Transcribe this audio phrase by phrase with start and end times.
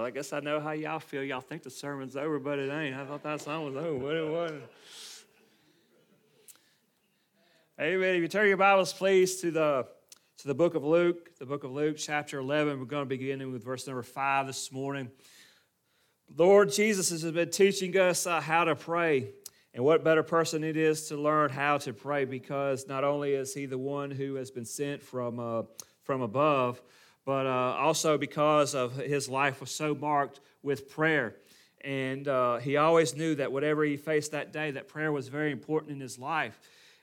[0.00, 1.22] Well, I guess I know how y'all feel.
[1.22, 2.96] Y'all think the sermon's over, but it ain't.
[2.96, 4.62] I thought that song was over, but it wasn't.
[7.78, 8.14] Amen.
[8.14, 9.86] If you turn your Bibles, please, to the
[10.38, 12.78] to the book of Luke, the book of Luke, chapter 11.
[12.78, 15.10] We're going to begin with verse number 5 this morning.
[16.34, 19.32] Lord Jesus has been teaching us uh, how to pray.
[19.74, 23.52] And what better person it is to learn how to pray because not only is
[23.52, 25.64] he the one who has been sent from, uh,
[26.04, 26.80] from above,
[27.30, 31.36] but uh, also because of his life was so marked with prayer.
[31.84, 35.52] And uh, he always knew that whatever he faced that day, that prayer was very
[35.52, 36.58] important in his life.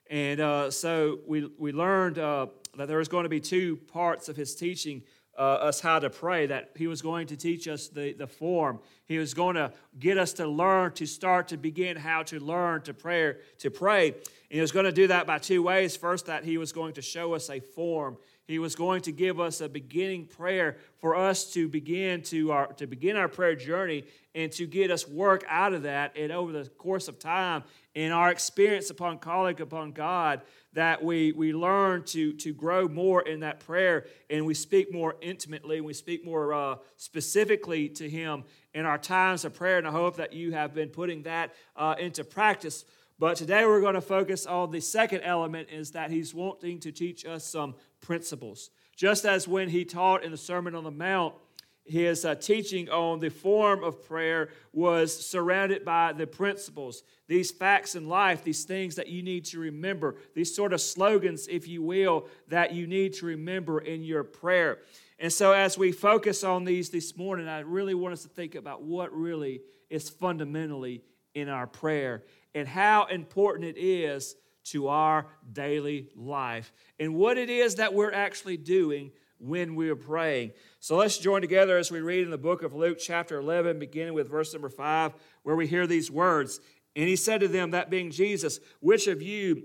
[0.09, 4.27] And uh, so we, we learned uh, that there was going to be two parts
[4.27, 5.01] of his teaching
[5.37, 8.79] uh, us how to pray, that he was going to teach us the, the form.
[9.05, 12.81] He was going to get us to learn, to start to begin how to learn
[12.81, 14.07] to pray, to pray.
[14.09, 14.17] And
[14.49, 15.95] he was going to do that by two ways.
[15.95, 18.17] First, that he was going to show us a form.
[18.47, 22.67] He was going to give us a beginning prayer for us to begin to our
[22.73, 26.15] to begin our prayer journey and to get us work out of that.
[26.15, 30.41] And over the course of time, in our experience upon calling upon God,
[30.73, 35.15] that we, we learn to, to grow more in that prayer and we speak more
[35.21, 38.43] intimately and we speak more uh, specifically to Him
[38.75, 39.79] in our times of prayer.
[39.79, 42.85] And I hope that you have been putting that uh, into practice.
[43.17, 46.91] But today we're going to focus on the second element is that He's wanting to
[46.91, 48.69] teach us some principles.
[48.95, 51.35] Just as when He taught in the Sermon on the Mount,
[51.87, 57.95] his uh, teaching on the form of prayer was surrounded by the principles, these facts
[57.95, 61.81] in life, these things that you need to remember, these sort of slogans, if you
[61.81, 64.79] will, that you need to remember in your prayer.
[65.19, 68.55] And so, as we focus on these this morning, I really want us to think
[68.55, 71.01] about what really is fundamentally
[71.33, 72.23] in our prayer
[72.53, 74.35] and how important it is
[74.71, 79.95] to our daily life and what it is that we're actually doing when we are
[79.95, 80.51] praying.
[80.79, 84.13] So let's join together as we read in the book of Luke, chapter 11, beginning
[84.13, 86.59] with verse number 5, where we hear these words.
[86.95, 89.63] And he said to them, that being Jesus, which of you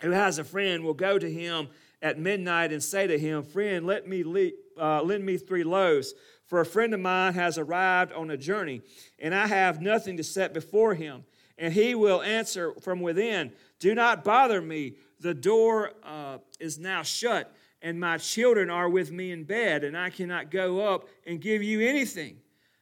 [0.00, 1.68] who has a friend will go to him
[2.02, 6.14] at midnight and say to him, Friend, let me uh, lend me three loaves,
[6.44, 8.82] for a friend of mine has arrived on a journey,
[9.18, 11.24] and I have nothing to set before him.
[11.58, 14.94] And he will answer from within, Do not bother me.
[15.20, 19.96] The door uh, is now shut and my children are with me in bed, and
[19.96, 22.38] I cannot go up and give you anything.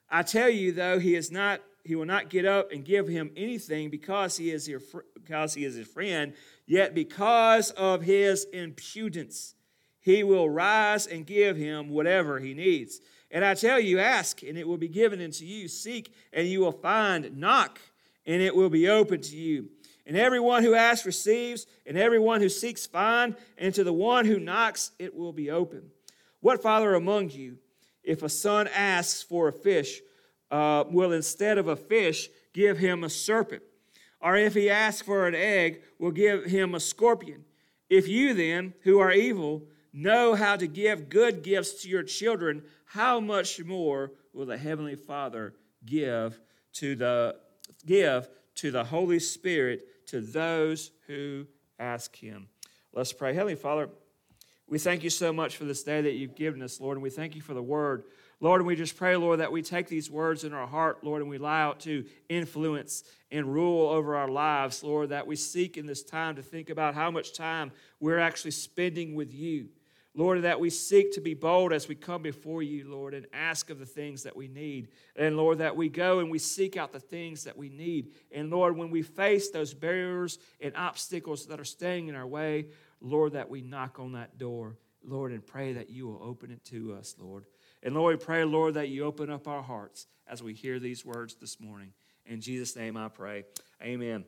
[0.09, 3.31] I tell you, though, he is not he will not get up and give him
[3.37, 4.81] anything because he is your
[5.15, 6.32] because he is his friend,
[6.66, 9.55] yet because of his impudence,
[10.00, 13.00] he will rise and give him whatever he needs.
[13.31, 15.69] And I tell you, ask, and it will be given unto you.
[15.69, 17.37] Seek, and you will find.
[17.37, 17.81] Knock,
[18.25, 19.69] and it will be open to you.
[20.06, 24.38] And everyone who asks receives, and everyone who seeks finds, and to the one who
[24.38, 25.91] knocks it will be open.
[26.41, 27.59] What father among you,
[28.03, 30.03] if a son asks for a fish,
[30.50, 33.62] uh, will instead of a fish give him a serpent?
[34.20, 37.44] Or if he asks for an egg, will give him a scorpion?
[37.88, 42.62] If you then, who are evil, know how to give good gifts to your children,
[42.84, 45.54] how much more will the heavenly Father
[45.87, 46.41] give
[46.75, 47.37] to the
[47.87, 51.47] give to the Holy Spirit to those who
[51.78, 52.48] ask him.
[52.92, 53.34] Let's pray.
[53.34, 53.88] Heavenly Father,
[54.69, 57.10] we thank you so much for this day that you've given us, Lord, and we
[57.10, 58.04] thank you for the word.
[58.41, 61.20] Lord, and we just pray, Lord, that we take these words in our heart, Lord,
[61.20, 65.76] and we allow it to influence and rule over our lives, Lord, that we seek
[65.76, 69.69] in this time to think about how much time we're actually spending with you.
[70.16, 73.69] Lord, that we seek to be bold as we come before you, Lord, and ask
[73.69, 74.88] of the things that we need.
[75.16, 78.12] And Lord, that we go and we seek out the things that we need.
[78.30, 82.66] And Lord, when we face those barriers and obstacles that are standing in our way,
[83.00, 86.64] Lord, that we knock on that door, Lord, and pray that you will open it
[86.66, 87.44] to us, Lord.
[87.82, 91.04] And Lord, we pray, Lord, that you open up our hearts as we hear these
[91.04, 91.92] words this morning.
[92.25, 93.44] In Jesus' name I pray.
[93.82, 94.25] Amen.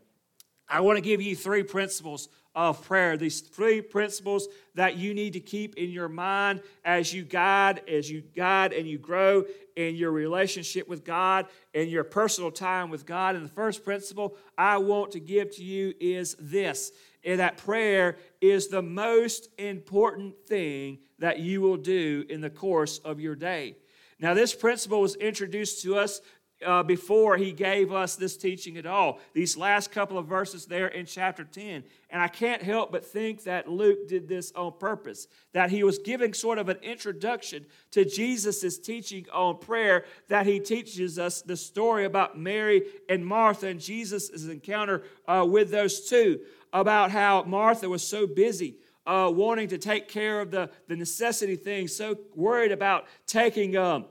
[0.68, 3.16] I want to give you three principles of prayer.
[3.16, 8.10] These three principles that you need to keep in your mind as you guide, as
[8.10, 9.44] you guide and you grow
[9.76, 13.36] in your relationship with God and your personal time with God.
[13.36, 16.92] And the first principle I want to give to you is this
[17.26, 22.98] and that prayer is the most important thing that you will do in the course
[22.98, 23.76] of your day.
[24.18, 26.22] Now, this principle was introduced to us
[26.64, 29.18] uh, before he gave us this teaching at all.
[29.34, 31.84] These last couple of verses there in chapter 10.
[32.08, 35.98] And I can't help but think that Luke did this on purpose, that he was
[35.98, 41.56] giving sort of an introduction to Jesus' teaching on prayer, that he teaches us the
[41.56, 46.40] story about Mary and Martha and Jesus' encounter uh, with those two,
[46.72, 48.76] about how Martha was so busy.
[49.06, 54.04] Uh, wanting to take care of the, the necessity things, so worried about taking um,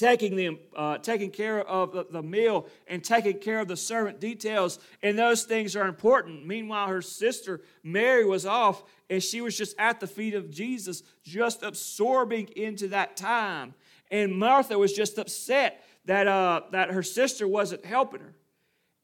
[0.00, 4.18] taking, the, uh, taking care of the, the meal and taking care of the servant
[4.18, 4.78] details.
[5.02, 6.46] And those things are important.
[6.46, 11.02] Meanwhile, her sister Mary was off and she was just at the feet of Jesus,
[11.22, 13.74] just absorbing into that time.
[14.10, 18.34] And Martha was just upset that, uh, that her sister wasn't helping her.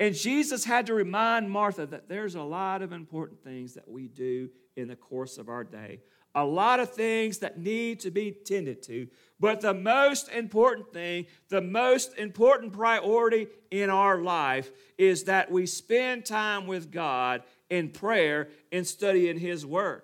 [0.01, 4.09] And Jesus had to remind Martha that there's a lot of important things that we
[4.09, 6.01] do in the course of our day.
[6.35, 9.09] A lot of things that need to be tended to.
[9.39, 15.67] But the most important thing, the most important priority in our life is that we
[15.67, 20.03] spend time with God in prayer and studying His Word.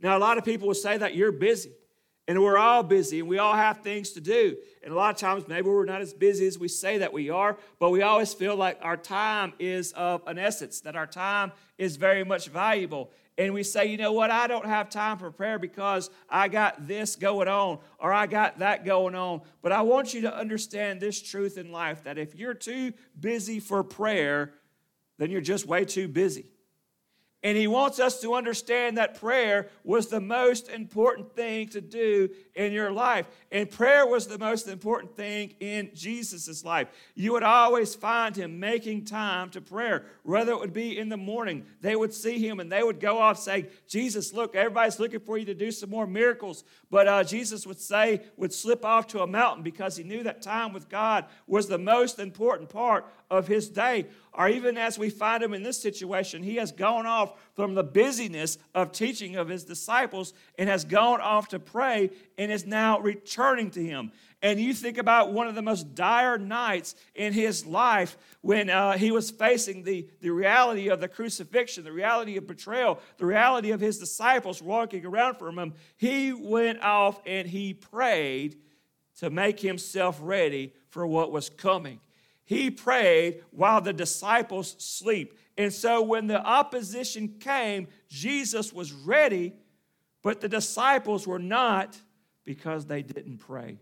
[0.00, 1.72] Now, a lot of people will say that you're busy.
[2.28, 4.56] And we're all busy and we all have things to do.
[4.84, 7.30] And a lot of times, maybe we're not as busy as we say that we
[7.30, 11.50] are, but we always feel like our time is of an essence, that our time
[11.78, 13.10] is very much valuable.
[13.38, 16.86] And we say, you know what, I don't have time for prayer because I got
[16.86, 19.40] this going on or I got that going on.
[19.62, 23.58] But I want you to understand this truth in life that if you're too busy
[23.58, 24.52] for prayer,
[25.18, 26.46] then you're just way too busy.
[27.44, 32.28] And he wants us to understand that prayer was the most important thing to do
[32.54, 33.26] in your life.
[33.50, 36.86] And prayer was the most important thing in Jesus' life.
[37.16, 41.16] You would always find him making time to prayer, whether it would be in the
[41.16, 41.66] morning.
[41.80, 45.36] They would see him and they would go off saying, Jesus, look, everybody's looking for
[45.36, 46.62] you to do some more miracles.
[46.90, 50.42] But uh, Jesus would say, would slip off to a mountain because he knew that
[50.42, 54.06] time with God was the most important part of his day.
[54.34, 57.82] Or even as we find him in this situation, he has gone off from the
[57.82, 63.00] busyness of teaching of his disciples and has gone off to pray and is now
[63.00, 64.12] returning to him.
[64.42, 68.98] And you think about one of the most dire nights in his life when uh,
[68.98, 73.70] he was facing the, the reality of the crucifixion, the reality of betrayal, the reality
[73.70, 75.74] of his disciples walking around from him.
[75.96, 78.56] He went off and he prayed
[79.18, 82.00] to make himself ready for what was coming.
[82.52, 85.38] He prayed while the disciples sleep.
[85.56, 89.54] And so when the opposition came, Jesus was ready,
[90.22, 91.96] but the disciples were not
[92.44, 93.78] because they didn't pray.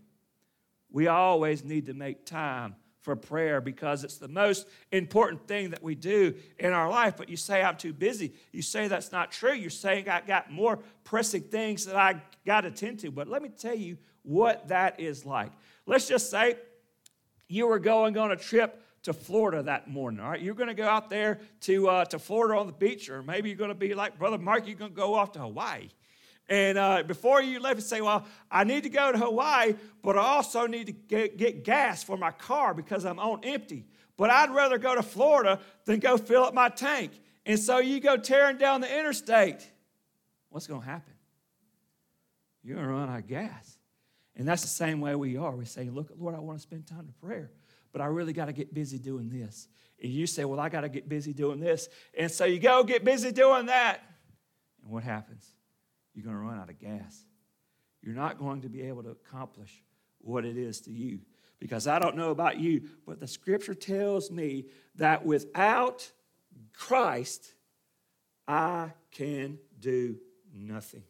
[0.89, 5.83] We always need to make time for prayer because it's the most important thing that
[5.83, 7.17] we do in our life.
[7.17, 8.35] But you say, I'm too busy.
[8.53, 9.53] You say that's not true.
[9.53, 13.11] You're saying I got more pressing things that I got to tend to.
[13.11, 15.51] But let me tell you what that is like.
[15.85, 16.55] Let's just say
[17.51, 20.21] you were going on a trip to Florida that morning.
[20.21, 23.09] All right, you're going to go out there to uh, to Florida on the beach,
[23.09, 24.67] or maybe you're going to be like Brother Mark.
[24.67, 25.89] You're going to go off to Hawaii.
[26.47, 30.17] And uh, before you left, you say, Well, I need to go to Hawaii, but
[30.17, 33.85] I also need to get, get gas for my car because I'm on empty.
[34.15, 37.11] But I'd rather go to Florida than go fill up my tank.
[37.45, 39.67] And so you go tearing down the interstate.
[40.49, 41.13] What's going to happen?
[42.63, 43.77] You're going to run out of gas.
[44.35, 45.55] And that's the same way we are.
[45.55, 47.51] We say, Look, Lord, I want to spend time to prayer,
[47.91, 49.67] but I really got to get busy doing this.
[50.01, 51.89] And you say, Well, I got to get busy doing this.
[52.17, 54.01] And so you go get busy doing that.
[54.83, 55.51] And what happens?
[56.13, 57.25] you're going to run out of gas.
[58.01, 59.83] You're not going to be able to accomplish
[60.19, 61.19] what it is to you.
[61.59, 66.11] Because I don't know about you, but the scripture tells me that without
[66.73, 67.53] Christ,
[68.47, 70.17] I can do
[70.53, 71.03] nothing.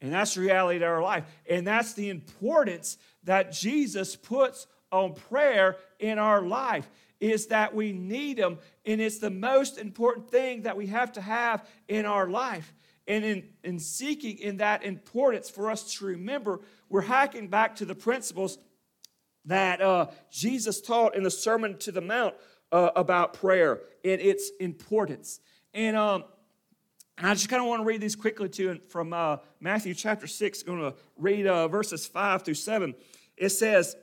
[0.00, 1.24] And that's the reality of our life.
[1.48, 6.90] And that's the importance that Jesus puts on prayer in our life
[7.20, 11.20] is that we need him and it's the most important thing that we have to
[11.20, 12.72] have in our life
[13.06, 17.84] and in, in seeking in that importance for us to remember, we're hacking back to
[17.84, 18.58] the principles
[19.44, 22.34] that uh, Jesus taught in the Sermon to the Mount
[22.72, 25.40] uh, about prayer and its importance.
[25.74, 26.24] And, um,
[27.20, 29.92] and I just kind of want to read these quickly to you from uh, Matthew
[29.92, 30.62] chapter 6.
[30.62, 32.94] I'm going to read uh, verses 5 through 7.
[33.36, 33.94] It says,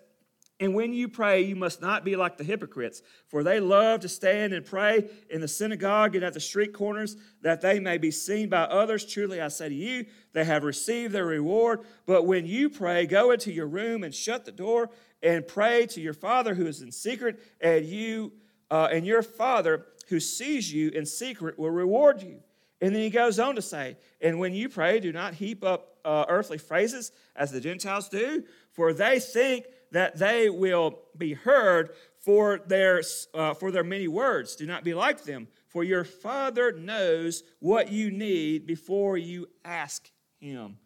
[0.59, 4.07] and when you pray, you must not be like the hypocrites, for they love to
[4.07, 8.11] stand and pray in the synagogue and at the street corners, that they may be
[8.11, 9.03] seen by others.
[9.03, 11.79] Truly, I say to you, they have received their reward.
[12.05, 14.91] But when you pray, go into your room and shut the door
[15.23, 18.33] and pray to your Father who is in secret, and you
[18.69, 22.41] uh, and your Father who sees you in secret will reward you.
[22.81, 25.97] And then he goes on to say, And when you pray, do not heap up
[26.05, 31.91] uh, earthly phrases as the Gentiles do, for they think that they will be heard
[32.19, 33.01] for their,
[33.33, 34.55] uh, for their many words.
[34.55, 40.09] Do not be like them, for your Father knows what you need before you ask
[40.39, 40.77] Him.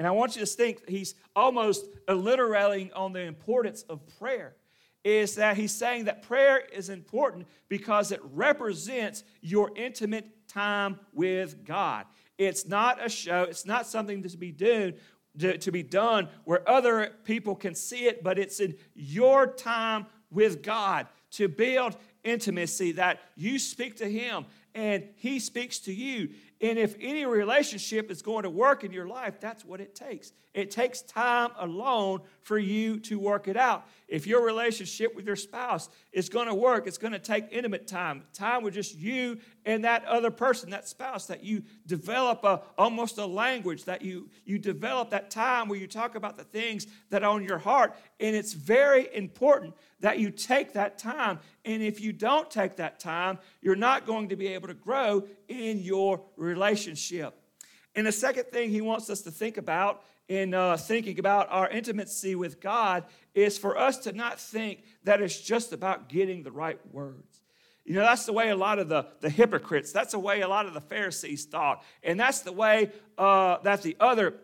[0.00, 4.56] And I want you to think he's almost alliterating on the importance of prayer.
[5.04, 11.64] Is that he's saying that prayer is important because it represents your intimate time with
[11.64, 12.06] God.
[12.38, 14.94] It's not a show, it's not something to be done
[15.38, 20.06] to, to be done where other people can see it, but it's in your time
[20.30, 26.30] with God to build intimacy that you speak to Him and He speaks to you.
[26.60, 30.32] And if any relationship is going to work in your life, that's what it takes.
[30.52, 33.86] It takes time alone for you to work it out.
[34.08, 37.86] If your relationship with your spouse is going to work, it's going to take intimate
[37.86, 42.62] time, time with just you and that other person, that spouse, that you develop a,
[42.76, 46.88] almost a language, that you, you develop that time where you talk about the things
[47.10, 47.96] that are on your heart.
[48.18, 51.38] And it's very important that you take that time.
[51.64, 55.22] And if you don't take that time, you're not going to be able to grow
[55.46, 56.49] in your relationship.
[57.94, 61.68] And the second thing he wants us to think about in uh, thinking about our
[61.68, 63.04] intimacy with God
[63.34, 67.42] is for us to not think that it's just about getting the right words.
[67.84, 70.48] You know, that's the way a lot of the, the hypocrites, that's the way a
[70.48, 71.82] lot of the Pharisees thought.
[72.04, 74.34] And that's the way uh, that the other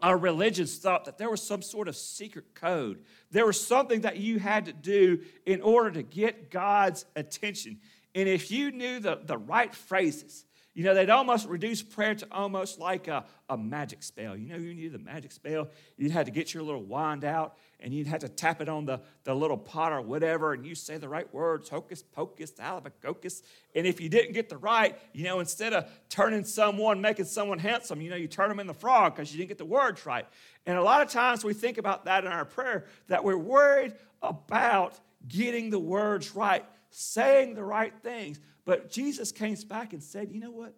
[0.00, 3.02] our religions thought that there was some sort of secret code.
[3.30, 7.78] There was something that you had to do in order to get God's attention.
[8.14, 10.45] And if you knew the, the right phrases,
[10.76, 14.36] you know, they'd almost reduce prayer to almost like a, a magic spell.
[14.36, 15.68] You know, you needed a magic spell.
[15.96, 18.84] You'd have to get your little wand out and you'd have to tap it on
[18.84, 23.40] the, the little pot or whatever, and you say the right words, hocus pocus, alabacocus.
[23.74, 27.58] And if you didn't get the right, you know, instead of turning someone, making someone
[27.58, 30.04] handsome, you know, you turn them in the frog because you didn't get the words
[30.04, 30.26] right.
[30.66, 33.94] And a lot of times we think about that in our prayer, that we're worried
[34.20, 38.40] about getting the words right, saying the right things.
[38.66, 40.74] But Jesus came back and said, you know what?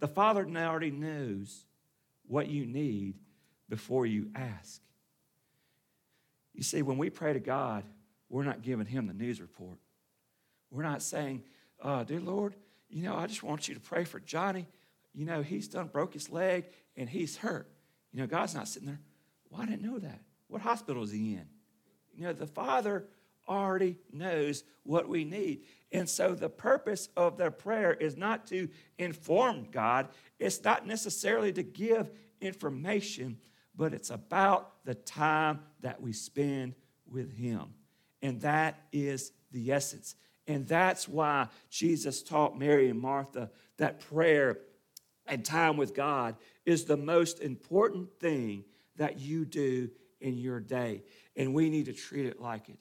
[0.00, 1.64] The Father already knows
[2.26, 3.14] what you need
[3.68, 4.80] before you ask.
[6.54, 7.84] You see, when we pray to God,
[8.28, 9.78] we're not giving Him the news report.
[10.70, 11.44] We're not saying,
[11.80, 12.54] uh, Dear Lord,
[12.88, 14.66] you know, I just want you to pray for Johnny.
[15.14, 16.64] You know, he's done broke his leg
[16.96, 17.68] and he's hurt.
[18.12, 19.00] You know, God's not sitting there.
[19.50, 20.20] Well, I didn't know that.
[20.48, 21.46] What hospital is he in?
[22.14, 23.04] You know, the Father
[23.48, 25.62] already knows what we need.
[25.96, 31.54] And so the purpose of their prayer is not to inform God, it's not necessarily
[31.54, 33.38] to give information,
[33.74, 36.74] but it's about the time that we spend
[37.10, 37.72] with Him.
[38.20, 40.16] And that is the essence.
[40.46, 44.58] And that's why Jesus taught Mary and Martha that prayer
[45.26, 46.36] and time with God
[46.66, 48.64] is the most important thing
[48.96, 49.88] that you do
[50.20, 51.04] in your day.
[51.36, 52.76] And we need to treat it like it.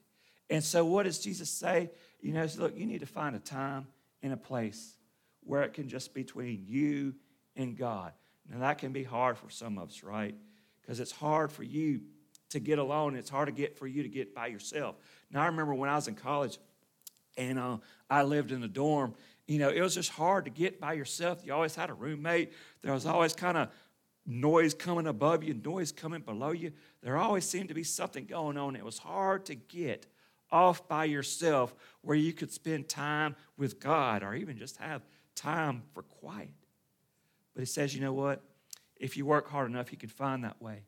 [0.50, 1.92] And so, what does Jesus say?
[2.22, 3.88] You know, look, you need to find a time
[4.22, 4.96] and a place
[5.42, 7.14] where it can just be between you
[7.56, 8.12] and God.
[8.50, 10.36] Now, that can be hard for some of us, right?
[10.82, 12.02] Because it's hard for you
[12.50, 13.16] to get alone.
[13.16, 14.96] It's hard to get for you to get by yourself.
[15.32, 16.58] Now, I remember when I was in college
[17.38, 17.78] and uh,
[18.10, 19.14] I lived in a dorm,
[19.48, 21.42] you know, it was just hard to get by yourself.
[21.44, 22.54] You always had a roommate.
[22.82, 23.70] There was always kind of
[24.26, 26.72] noise coming above you, noise coming below you.
[27.02, 28.76] There always seemed to be something going on.
[28.76, 30.08] It was hard to get
[30.56, 35.02] off by yourself where you could spend time with God or even just have
[35.36, 36.48] time for quiet.
[37.54, 38.42] But he says, you know what?
[38.96, 40.84] If you work hard enough, you can find that way.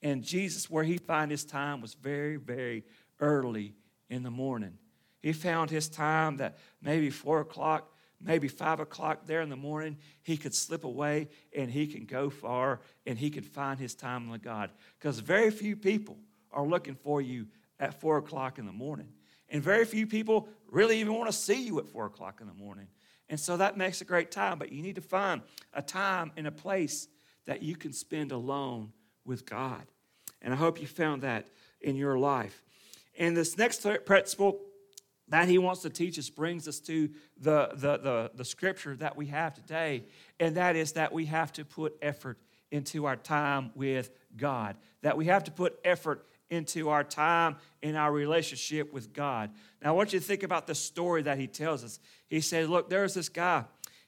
[0.00, 2.82] And Jesus, where he found his time was very, very
[3.20, 3.74] early
[4.08, 4.78] in the morning.
[5.20, 9.98] He found his time that maybe four o'clock, maybe five o'clock there in the morning,
[10.22, 14.30] he could slip away and he can go far and he could find his time
[14.30, 14.70] with God.
[14.98, 16.16] Because very few people
[16.50, 17.48] are looking for you
[17.80, 19.08] at four o'clock in the morning.
[19.48, 22.54] And very few people really even want to see you at four o'clock in the
[22.54, 22.86] morning.
[23.28, 26.46] And so that makes a great time, but you need to find a time and
[26.46, 27.08] a place
[27.46, 28.92] that you can spend alone
[29.24, 29.82] with God.
[30.42, 31.48] And I hope you found that
[31.80, 32.62] in your life.
[33.18, 34.60] And this next principle
[35.28, 37.08] that he wants to teach us brings us to
[37.40, 40.04] the, the, the, the scripture that we have today,
[40.38, 42.38] and that is that we have to put effort
[42.70, 47.96] into our time with God, that we have to put effort into our time in
[47.96, 49.50] our relationship with God.
[49.82, 51.98] Now, I want you to think about the story that he tells us.
[52.28, 53.64] He says, Look, there's this guy,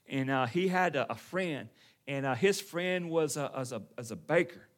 [0.09, 1.69] and uh, he had a, a friend,
[2.07, 4.69] and uh, his friend was a, as, a, as a baker.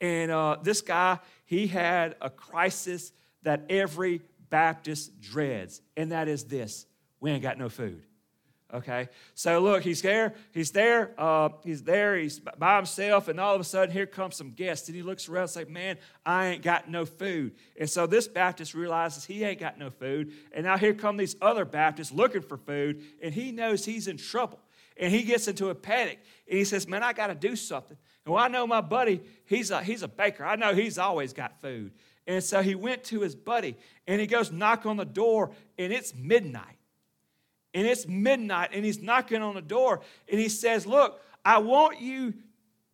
[0.00, 3.12] And uh, this guy, he had a crisis
[3.42, 6.86] that every Baptist dreads, and that is this
[7.20, 8.02] we ain't got no food
[8.74, 9.08] okay?
[9.34, 13.60] So look he's there he's there uh, he's there he's by himself and all of
[13.60, 16.62] a sudden here comes some guests and he looks around and says man i ain't
[16.62, 17.54] got no food.
[17.78, 21.36] And so this baptist realizes he ain't got no food and now here come these
[21.40, 24.60] other baptists looking for food and he knows he's in trouble.
[24.96, 27.96] And he gets into a panic and he says man i got to do something.
[28.24, 30.44] And well i know my buddy he's a, he's a baker.
[30.44, 31.92] I know he's always got food.
[32.26, 35.92] And so he went to his buddy and he goes knock on the door and
[35.92, 36.76] it's midnight
[37.72, 40.00] and it's midnight and he's knocking on the door
[40.30, 42.34] and he says, Look, I want you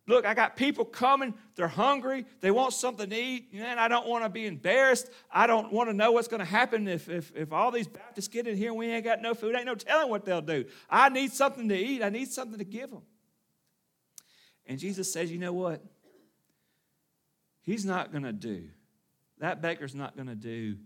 [0.07, 1.33] Look, I got people coming.
[1.55, 2.25] They're hungry.
[2.39, 3.49] They want something to eat.
[3.53, 5.09] And I don't want to be embarrassed.
[5.29, 8.29] I don't want to know what's going to happen if, if, if all these Baptists
[8.29, 9.53] get in here and we ain't got no food.
[9.53, 10.63] Ain't no telling what they'll do.
[10.89, 12.01] I need something to eat.
[12.01, 13.01] I need something to give them.
[14.65, 15.83] And Jesus says, you know what?
[17.63, 18.63] He's not going to do,
[19.39, 20.77] that baker's not going to do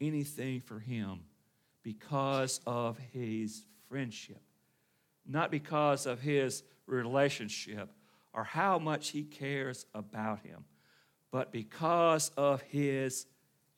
[0.00, 1.22] anything for him
[1.88, 4.42] because of his friendship,
[5.26, 7.88] not because of his relationship
[8.34, 10.66] or how much he cares about him,
[11.30, 13.24] but because of his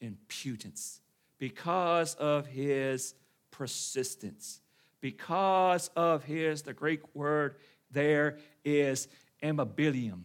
[0.00, 1.00] impudence,
[1.38, 3.14] because of his
[3.52, 4.60] persistence,
[5.00, 7.54] because of his, the Greek word
[7.92, 9.06] there is
[9.40, 10.22] amabilium,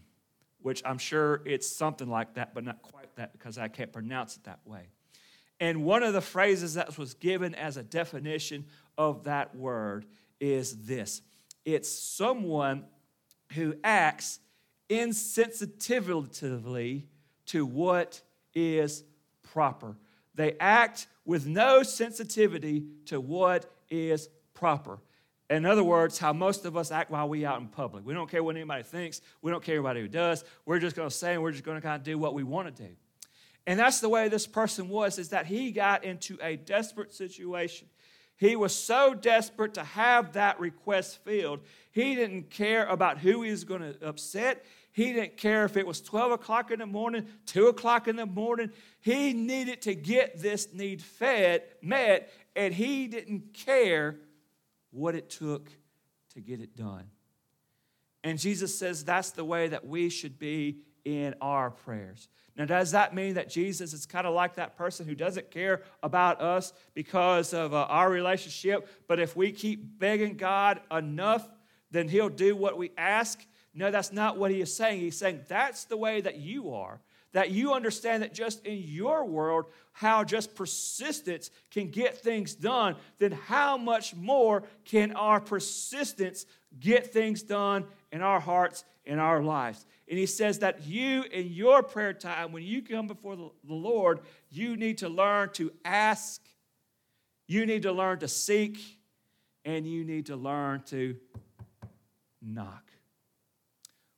[0.64, 4.38] which I'm sure it's something like that, but not quite that because I can't pronounce
[4.38, 4.88] it that way.
[5.60, 8.66] And one of the phrases that was given as a definition
[8.98, 10.06] of that word
[10.40, 11.22] is this
[11.64, 12.86] it's someone
[13.54, 14.40] who acts
[14.90, 17.04] insensitively
[17.48, 18.22] to what
[18.54, 19.04] is
[19.44, 19.98] proper.
[20.36, 25.00] They act with no sensitivity to what is proper.
[25.50, 28.06] In other words, how most of us act while we out in public.
[28.06, 29.22] We don't care what anybody thinks.
[29.42, 30.44] We don't care anybody who does.
[30.66, 32.44] We're just going to say and we're just going to kind of do what we
[32.44, 32.90] want to do.
[33.68, 37.88] And that's the way this person was, is that he got into a desperate situation.
[38.38, 43.52] He was so desperate to have that request filled, he didn't care about who he
[43.52, 44.66] was going to upset.
[44.92, 48.26] He didn't care if it was 12 o'clock in the morning, 2 o'clock in the
[48.26, 48.72] morning.
[49.02, 54.16] He needed to get this need fed, met, and he didn't care
[54.92, 55.70] what it took
[56.34, 57.10] to get it done.
[58.24, 62.28] And Jesus says that's the way that we should be in our prayers.
[62.58, 65.84] Now, does that mean that Jesus is kind of like that person who doesn't care
[66.02, 71.48] about us because of uh, our relationship, but if we keep begging God enough,
[71.92, 73.46] then He'll do what we ask?
[73.74, 75.02] No, that's not what He is saying.
[75.02, 77.02] He's saying that's the way that you are.
[77.36, 82.96] That you understand that just in your world, how just persistence can get things done,
[83.20, 86.46] then how much more can our persistence
[86.80, 89.86] get things done in our hearts, in our lives?
[90.08, 94.22] And he says that you, in your prayer time, when you come before the, Lord,
[94.50, 96.42] you need to learn to ask,
[97.48, 98.80] you need to learn to seek,
[99.66, 101.18] and you need to learn to
[102.42, 102.94] knock.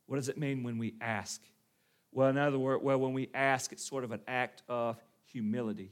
[0.06, 1.42] What does it mean when we ask?
[2.18, 5.92] Well, in other words, well, when we ask, it's sort of an act of humility.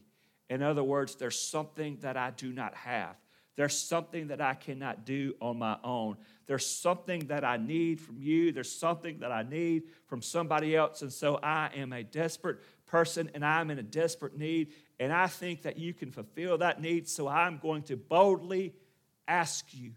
[0.50, 3.16] In other words, there's something that I do not have.
[3.56, 6.18] There's something that I cannot do on my own.
[6.48, 8.52] There's something that I need from you.
[8.52, 11.04] There's something that I need from somebody else.
[11.04, 12.58] And so I am a desperate
[12.88, 14.74] person and I'm in a desperate need.
[15.00, 17.08] And I think that you can fulfill that need.
[17.08, 18.74] So I'm going to boldly
[19.28, 19.92] ask you.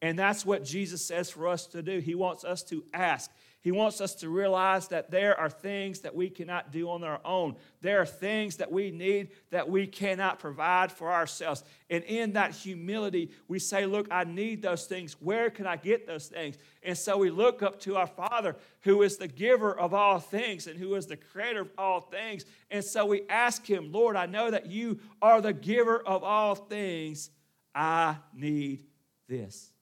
[0.00, 1.98] And that's what Jesus says for us to do.
[1.98, 3.30] He wants us to ask.
[3.66, 7.18] He wants us to realize that there are things that we cannot do on our
[7.24, 7.56] own.
[7.80, 11.64] There are things that we need that we cannot provide for ourselves.
[11.90, 15.16] And in that humility, we say, Look, I need those things.
[15.18, 16.58] Where can I get those things?
[16.84, 20.68] And so we look up to our Father, who is the giver of all things
[20.68, 22.44] and who is the creator of all things.
[22.70, 26.54] And so we ask Him, Lord, I know that you are the giver of all
[26.54, 27.30] things.
[27.74, 28.84] I need
[29.28, 29.72] this.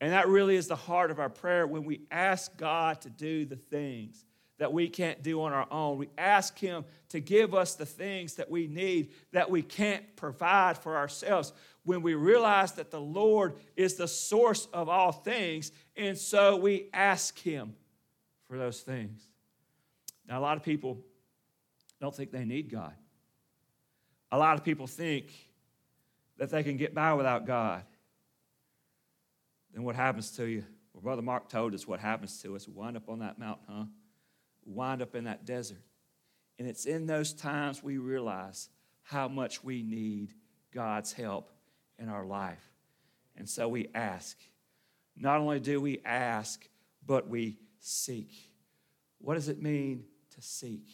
[0.00, 3.44] And that really is the heart of our prayer when we ask God to do
[3.44, 4.24] the things
[4.58, 5.98] that we can't do on our own.
[5.98, 10.78] We ask Him to give us the things that we need that we can't provide
[10.78, 11.52] for ourselves.
[11.84, 16.88] When we realize that the Lord is the source of all things, and so we
[16.92, 17.74] ask Him
[18.44, 19.22] for those things.
[20.28, 20.98] Now, a lot of people
[22.00, 22.94] don't think they need God.
[24.32, 25.32] A lot of people think
[26.38, 27.84] that they can get by without God
[29.76, 30.64] then what happens to you?
[30.94, 32.66] Well, Brother Mark told us what happens to us.
[32.66, 33.84] We wind up on that mountain, huh?
[34.64, 35.82] We wind up in that desert.
[36.58, 38.70] And it's in those times we realize
[39.02, 40.32] how much we need
[40.72, 41.50] God's help
[41.98, 42.72] in our life.
[43.36, 44.38] And so we ask.
[45.14, 46.66] Not only do we ask,
[47.04, 48.32] but we seek.
[49.18, 50.04] What does it mean
[50.36, 50.88] to seek?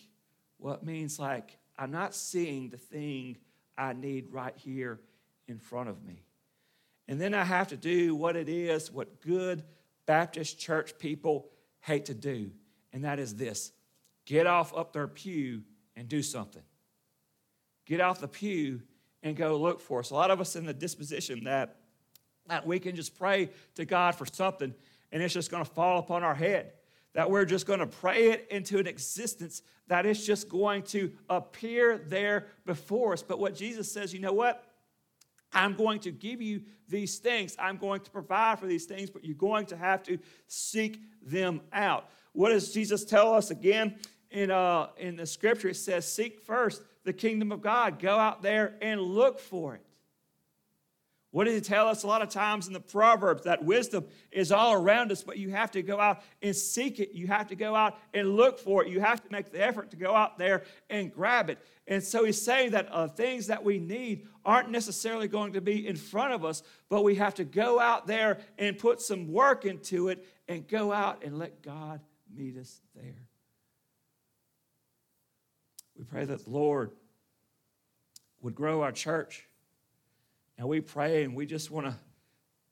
[0.59, 3.37] Well, it means like I'm not seeing the thing
[3.79, 4.99] I need right here
[5.47, 6.25] in front of me.
[7.13, 9.65] And then I have to do what it is, what good
[10.07, 12.53] Baptist church people hate to do,
[12.91, 13.73] and that is this
[14.25, 15.61] get off up their pew
[15.95, 16.63] and do something.
[17.85, 18.81] Get off the pew
[19.23, 20.09] and go look for us.
[20.09, 21.77] A lot of us in the disposition that,
[22.47, 24.73] that we can just pray to God for something
[25.13, 26.73] and it's just going to fall upon our head.
[27.13, 31.13] That we're just going to pray it into an existence that it's just going to
[31.29, 33.23] appear there before us.
[33.23, 34.65] But what Jesus says, you know what?
[35.53, 37.57] I'm going to give you these things.
[37.59, 41.61] I'm going to provide for these things, but you're going to have to seek them
[41.73, 42.09] out.
[42.33, 43.97] What does Jesus tell us again
[44.31, 45.69] in, uh, in the scripture?
[45.69, 47.99] It says, Seek first the kingdom of God.
[47.99, 49.83] Go out there and look for it.
[51.33, 53.45] What did he tell us a lot of times in the Proverbs?
[53.45, 57.13] That wisdom is all around us, but you have to go out and seek it.
[57.15, 58.91] You have to go out and look for it.
[58.91, 61.59] You have to make the effort to go out there and grab it.
[61.87, 65.89] And so he's saying that uh, things that we need aren't necessarily going to be
[65.89, 69.65] in front of us, but we have to go out there and put some work
[69.65, 72.03] into it and go out and let God
[72.35, 73.27] meet us there.
[75.97, 76.91] We pray that the Lord
[78.43, 79.47] would grow our church
[80.63, 81.95] and we pray and we just want to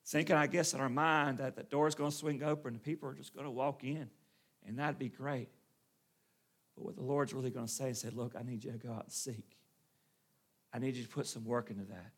[0.07, 3.09] thinking, I guess, in our mind that the door's going to swing open and people
[3.09, 4.09] are just going to walk in.
[4.65, 5.49] And that'd be great.
[6.77, 8.79] But what the Lord's really going to say is, say, look, I need you to
[8.79, 9.57] go out and seek.
[10.73, 12.13] I need you to put some work into that.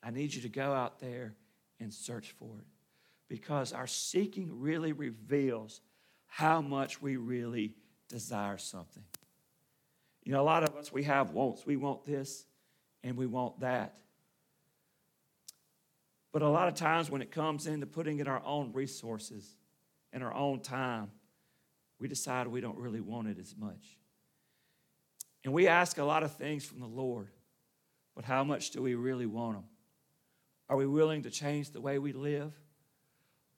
[0.00, 1.34] I need you to go out there
[1.80, 2.66] and search for it.
[3.28, 5.80] Because our seeking really reveals
[6.26, 7.74] how much we really
[8.08, 9.02] desire something.
[10.22, 11.66] You know, a lot of us, we have wants.
[11.66, 12.46] We want this
[13.02, 13.96] and we want that.
[16.34, 19.54] But a lot of times when it comes into putting in our own resources
[20.12, 21.12] and our own time,
[22.00, 23.96] we decide we don't really want it as much.
[25.44, 27.28] And we ask a lot of things from the Lord,
[28.16, 29.64] but how much do we really want them?
[30.68, 32.52] Are we willing to change the way we live?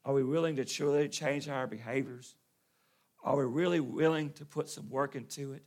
[0.04, 2.34] Are we willing to truly change our behaviors?
[3.24, 5.62] Are we really willing to put some work into it?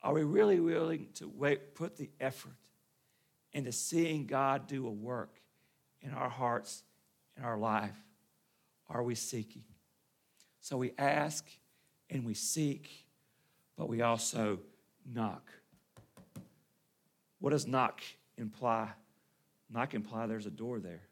[0.00, 2.56] Are we really willing to wait, put the effort
[3.52, 5.41] into seeing God do a work
[6.02, 6.82] in our hearts,
[7.36, 7.96] in our life,
[8.88, 9.64] are we seeking?
[10.60, 11.46] So we ask
[12.10, 13.06] and we seek,
[13.76, 14.58] but we also
[15.10, 15.50] knock.
[17.38, 18.00] What does knock
[18.36, 18.88] imply?
[19.70, 21.02] Knock imply there's a door there.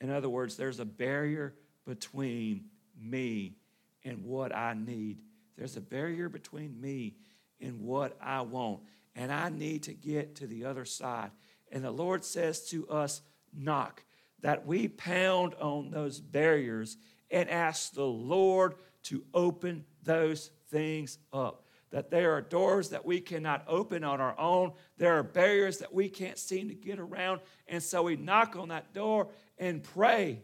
[0.00, 1.54] In other words, there's a barrier
[1.86, 2.64] between
[3.00, 3.56] me
[4.04, 5.20] and what I need.
[5.56, 7.14] There's a barrier between me
[7.60, 8.80] and what I want.
[9.14, 11.30] And I need to get to the other side.
[11.70, 13.22] And the Lord says to us,
[13.56, 14.02] knock
[14.44, 16.98] that we pound on those barriers
[17.30, 21.64] and ask the Lord to open those things up.
[21.92, 25.94] That there are doors that we cannot open on our own, there are barriers that
[25.94, 27.40] we can't seem to get around.
[27.68, 30.42] And so we knock on that door and pray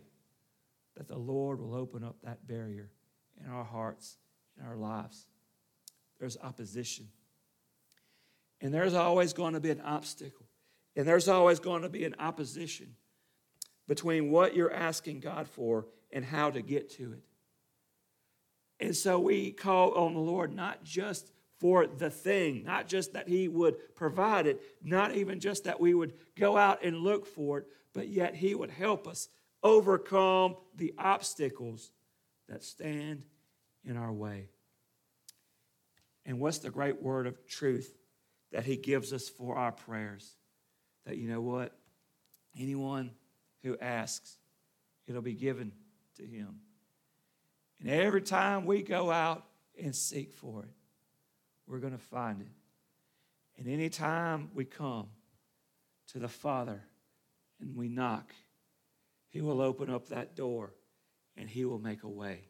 [0.96, 2.88] that the Lord will open up that barrier
[3.38, 4.16] in our hearts,
[4.58, 5.26] in our lives.
[6.18, 7.08] There's opposition.
[8.62, 10.46] And there's always going to be an obstacle.
[10.96, 12.94] And there's always going to be an opposition
[13.90, 17.24] between what you're asking God for and how to get to it.
[18.78, 23.28] And so we call on the Lord not just for the thing, not just that
[23.28, 27.58] He would provide it, not even just that we would go out and look for
[27.58, 29.28] it, but yet He would help us
[29.60, 31.90] overcome the obstacles
[32.48, 33.24] that stand
[33.84, 34.50] in our way.
[36.24, 37.92] And what's the great word of truth
[38.52, 40.36] that He gives us for our prayers?
[41.06, 41.76] That you know what?
[42.56, 43.10] Anyone
[43.62, 44.38] who asks,
[45.06, 45.72] it'll be given
[46.16, 46.60] to him.
[47.80, 49.44] And every time we go out
[49.82, 50.70] and seek for it,
[51.66, 52.48] we're going to find it.
[53.58, 55.08] And anytime we come
[56.08, 56.82] to the Father
[57.60, 58.32] and we knock,
[59.28, 60.72] He will open up that door
[61.36, 62.40] and He will make a way.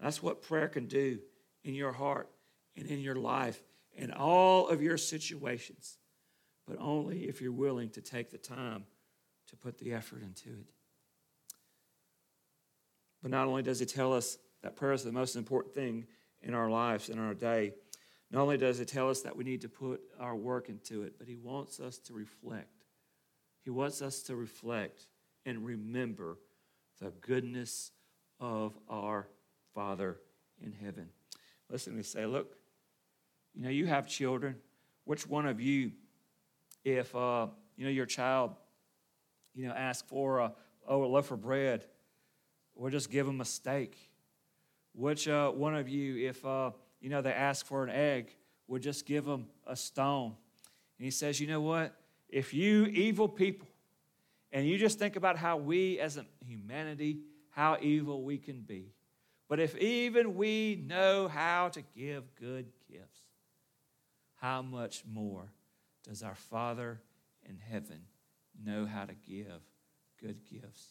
[0.00, 1.18] That's what prayer can do
[1.62, 2.28] in your heart
[2.76, 3.62] and in your life
[3.96, 5.98] in all of your situations,
[6.66, 8.84] but only if you're willing to take the time
[9.50, 10.66] to put the effort into it.
[13.22, 16.06] But not only does he tell us that prayer is the most important thing
[16.42, 17.74] in our lives, in our day,
[18.30, 21.14] not only does he tell us that we need to put our work into it,
[21.18, 22.84] but he wants us to reflect.
[23.62, 25.06] He wants us to reflect
[25.44, 26.38] and remember
[27.00, 27.90] the goodness
[28.38, 29.26] of our
[29.74, 30.18] Father
[30.62, 31.08] in heaven.
[31.68, 32.56] Listen to me say, look,
[33.54, 34.56] you know, you have children.
[35.04, 35.92] Which one of you,
[36.84, 38.52] if uh, you know your child
[39.54, 40.52] you know, ask for a,
[40.86, 41.84] oh, a loaf of bread,
[42.74, 43.96] or just give them a steak.
[44.92, 48.34] Which uh, one of you, if, uh, you know, they ask for an egg,
[48.66, 50.34] would just give them a stone?
[50.98, 51.94] And he says, you know what?
[52.28, 53.68] If you evil people,
[54.52, 58.92] and you just think about how we as a humanity, how evil we can be.
[59.48, 63.20] But if even we know how to give good gifts,
[64.40, 65.52] how much more
[66.04, 67.00] does our Father
[67.48, 68.00] in heaven
[68.64, 69.60] know how to give
[70.20, 70.88] good gifts.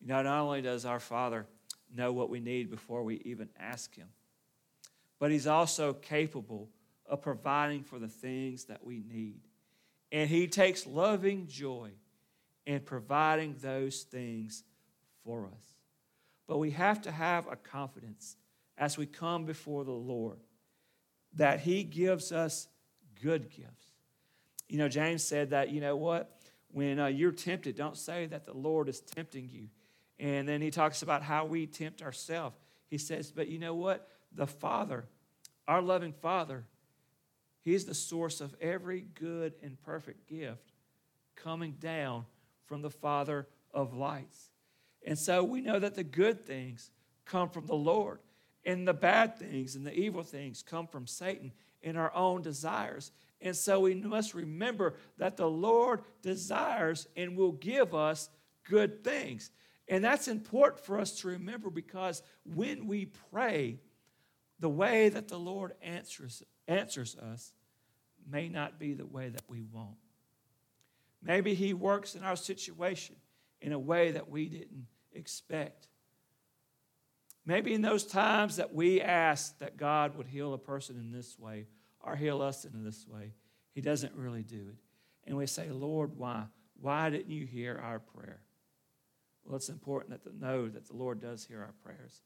[0.00, 1.46] You know, not only does our Father
[1.94, 4.08] know what we need before we even ask Him,
[5.18, 6.68] but He's also capable
[7.06, 9.40] of providing for the things that we need.
[10.10, 11.90] And He takes loving joy
[12.66, 14.64] in providing those things
[15.24, 15.64] for us.
[16.46, 18.36] But we have to have a confidence
[18.76, 20.38] as we come before the Lord
[21.34, 22.68] that He gives us
[23.22, 23.92] good gifts.
[24.68, 26.38] You know, James said that, you know what?
[26.74, 29.68] When uh, you're tempted, don't say that the Lord is tempting you.
[30.18, 32.56] And then he talks about how we tempt ourselves.
[32.88, 34.08] He says, but you know what?
[34.32, 35.06] The Father,
[35.66, 36.64] our loving Father,
[37.64, 40.72] He's the source of every good and perfect gift
[41.34, 42.26] coming down
[42.66, 44.50] from the Father of lights.
[45.06, 46.90] And so we know that the good things
[47.24, 48.18] come from the Lord,
[48.66, 53.12] and the bad things and the evil things come from Satan in our own desires.
[53.44, 58.30] And so we must remember that the Lord desires and will give us
[58.64, 59.50] good things.
[59.86, 63.80] And that's important for us to remember because when we pray,
[64.60, 67.52] the way that the Lord answers, answers us
[68.26, 69.98] may not be the way that we want.
[71.22, 73.16] Maybe He works in our situation
[73.60, 75.88] in a way that we didn't expect.
[77.44, 81.38] Maybe in those times that we ask that God would heal a person in this
[81.38, 81.66] way
[82.04, 83.32] or heal us in this way,
[83.72, 84.78] He doesn't really do it.
[85.26, 86.44] And we say, Lord, why?
[86.80, 88.40] Why didn't you hear our prayer?
[89.44, 92.20] Well, it's important that to know that the Lord does hear our prayers.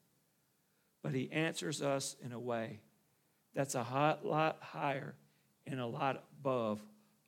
[1.02, 2.80] But He answers us in a way
[3.54, 5.14] that's a hot, lot higher
[5.66, 6.80] and a lot above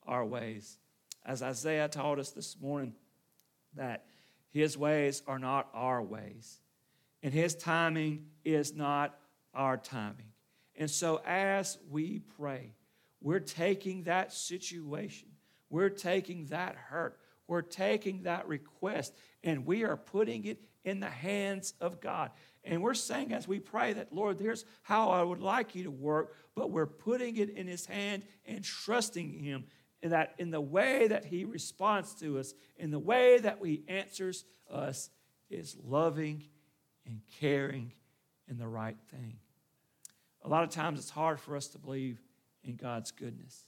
[0.05, 0.77] our ways.
[1.25, 2.93] As Isaiah taught us this morning,
[3.75, 4.05] that
[4.51, 6.59] His ways are not our ways,
[7.23, 9.17] and His timing is not
[9.53, 10.30] our timing.
[10.81, 12.73] And so, as we pray,
[13.21, 15.27] we're taking that situation,
[15.69, 19.13] we're taking that hurt, we're taking that request,
[19.43, 22.31] and we are putting it in the hands of God.
[22.63, 25.91] And we're saying as we pray that, Lord, here's how I would like you to
[25.91, 29.65] work, but we're putting it in His hand and trusting Him
[30.01, 33.83] in that in the way that He responds to us, in the way that He
[33.87, 35.11] answers us,
[35.47, 36.41] is loving
[37.05, 37.93] and caring
[38.49, 39.37] and the right thing.
[40.43, 42.21] A lot of times it's hard for us to believe
[42.63, 43.65] in God's goodness.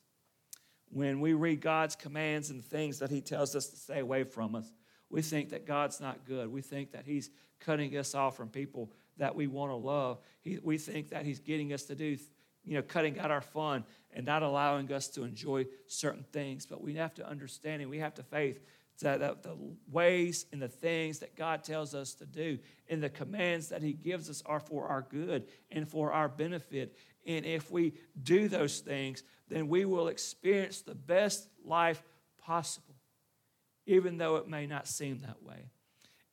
[0.89, 4.55] When we read God's commands and things that He tells us to stay away from
[4.55, 4.71] us,
[5.09, 6.51] we think that God's not good.
[6.51, 10.19] We think that He's cutting us off from people that we want to love.
[10.41, 12.17] He, we think that He's getting us to do,
[12.63, 16.65] you know, cutting out our fun and not allowing us to enjoy certain things.
[16.65, 18.59] But we have to understand and we have to faith
[19.01, 19.57] that the
[19.91, 23.93] ways and the things that God tells us to do and the commands that He
[23.93, 26.97] gives us are for our good and for our benefit.
[27.25, 32.01] And if we do those things, then we will experience the best life
[32.37, 32.93] possible
[33.85, 35.69] even though it may not seem that way.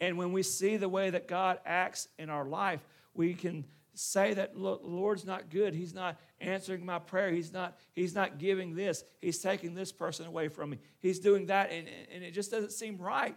[0.00, 2.80] And when we see the way that God acts in our life,
[3.14, 3.64] we can
[4.00, 5.74] say that the Lord's not good.
[5.74, 7.30] He's not answering my prayer.
[7.30, 9.04] He's not, he's not giving this.
[9.20, 10.78] He's taking this person away from me.
[11.00, 13.36] He's doing that, and, and it just doesn't seem right.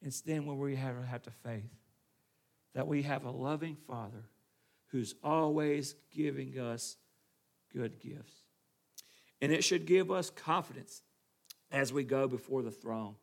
[0.00, 1.70] It's then when we have, to have to faith
[2.74, 4.24] that we have a loving Father
[4.86, 6.96] who's always giving us
[7.72, 8.34] good gifts.
[9.40, 11.02] And it should give us confidence
[11.70, 13.16] as we go before the throne.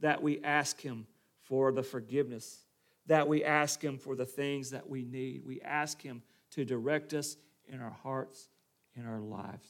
[0.00, 1.06] That we ask Him
[1.44, 2.64] for the forgiveness,
[3.06, 5.42] that we ask Him for the things that we need.
[5.44, 7.36] We ask Him to direct us
[7.66, 8.48] in our hearts,
[8.94, 9.68] in our lives,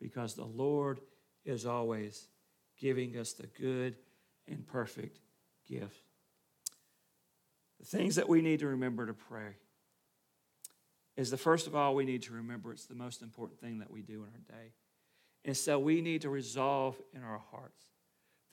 [0.00, 1.00] because the Lord
[1.44, 2.28] is always
[2.78, 3.96] giving us the good
[4.48, 5.20] and perfect
[5.68, 6.02] gift.
[7.78, 9.56] The things that we need to remember to pray
[11.16, 13.90] is the first of all, we need to remember it's the most important thing that
[13.90, 14.72] we do in our day.
[15.44, 17.84] And so we need to resolve in our hearts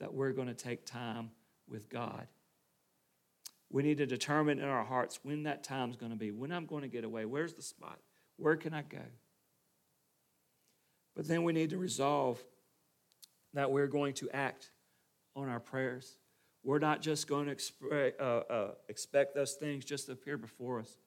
[0.00, 1.30] that we're going to take time
[1.68, 2.26] with God.
[3.70, 6.66] We need to determine in our hearts when that time's going to be, when I'm
[6.66, 7.98] going to get away, where's the spot,
[8.36, 9.02] where can I go?
[11.14, 12.42] But then we need to resolve
[13.54, 14.70] that we're going to act
[15.34, 16.18] on our prayers.
[16.64, 20.80] We're not just going to expect, uh, uh, expect those things just to appear before
[20.80, 20.98] us,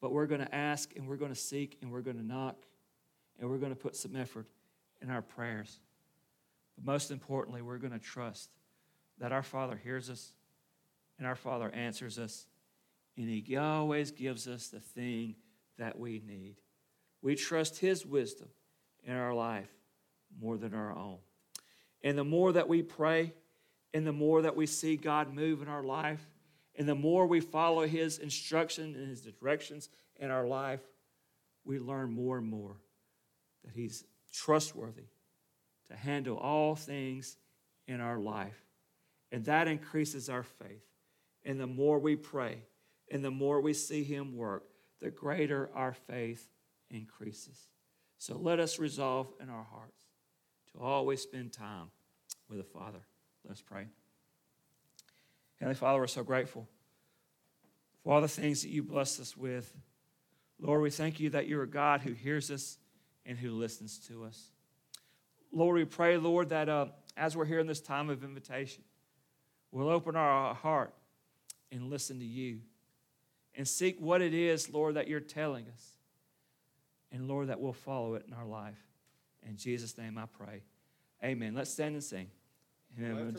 [0.00, 2.56] but we're going to ask and we're going to seek and we're going to knock
[3.38, 4.46] and we're going to put some effort
[5.02, 5.80] in our prayers.
[6.76, 8.50] But most importantly, we're going to trust
[9.18, 10.32] that our Father hears us
[11.18, 12.46] and our Father answers us,
[13.16, 15.36] and He always gives us the thing
[15.78, 16.56] that we need.
[17.22, 18.48] We trust His wisdom
[19.04, 19.70] in our life
[20.40, 21.18] more than our own.
[22.02, 23.32] And the more that we pray,
[23.94, 26.26] and the more that we see God move in our life,
[26.74, 30.80] and the more we follow His instruction and His directions in our life,
[31.64, 32.76] we learn more and more
[33.64, 35.08] that He's trustworthy
[35.88, 37.36] to handle all things
[37.86, 38.62] in our life.
[39.32, 40.84] And that increases our faith.
[41.46, 42.58] And the more we pray
[43.10, 44.64] and the more we see Him work,
[45.00, 46.48] the greater our faith
[46.90, 47.68] increases.
[48.18, 50.02] So let us resolve in our hearts
[50.72, 51.90] to always spend time
[52.48, 52.98] with the Father.
[53.46, 53.86] Let's pray.
[55.60, 56.66] Heavenly Father, we're so grateful
[58.02, 59.72] for all the things that you blessed us with.
[60.58, 62.78] Lord, we thank you that you're a God who hears us
[63.24, 64.50] and who listens to us.
[65.52, 68.82] Lord, we pray, Lord, that uh, as we're here in this time of invitation,
[69.70, 70.92] we'll open our heart
[71.70, 72.60] and listen to you
[73.54, 75.92] and seek what it is, Lord, that you're telling us.
[77.12, 78.78] And Lord, that we'll follow it in our life.
[79.48, 80.62] In Jesus' name I pray.
[81.24, 81.54] Amen.
[81.54, 82.28] Let's stand and sing.
[82.98, 83.36] Amen.